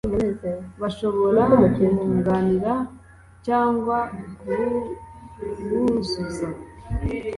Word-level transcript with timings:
bashobora 0.81 1.41
kubunganira 1.75 2.73
cyangwa 3.45 3.97
kubuzuza 4.41 6.47